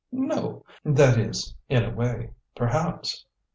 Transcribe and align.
"No! 0.11 0.63
That 0.83 1.19
is, 1.19 1.53
in 1.69 1.83
a 1.83 1.93
way, 1.93 2.31
perhaps. 2.55 3.23